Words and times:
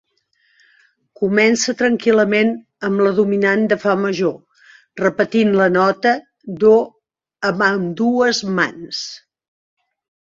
Comença 1.23 1.73
tranquil·lament 1.81 2.47
amb 2.87 3.03
la 3.07 3.11
dominant 3.19 3.67
de 3.73 3.77
fa 3.83 3.93
major, 4.05 4.33
repetint 5.01 5.53
la 5.59 5.67
nota 5.75 6.13
do 6.63 6.73
en 7.51 7.61
ambdues 7.67 8.41
mans. 8.61 9.03